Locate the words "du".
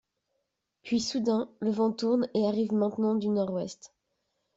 3.13-3.27